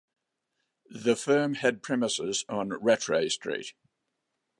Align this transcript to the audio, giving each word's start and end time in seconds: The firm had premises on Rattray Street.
The 0.89 1.15
firm 1.15 1.53
had 1.53 1.83
premises 1.83 2.43
on 2.49 2.69
Rattray 2.69 3.29
Street. 3.29 3.75